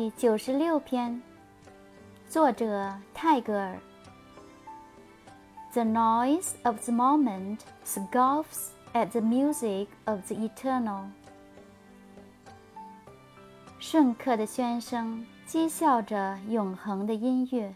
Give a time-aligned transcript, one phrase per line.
[0.00, 1.20] 第九十六篇，
[2.26, 3.78] 作者泰戈尔。
[5.74, 11.02] The noise of the moment scoffs at the music of the eternal。
[13.78, 17.74] 瞬刻的喧声讥笑着永恒的音乐。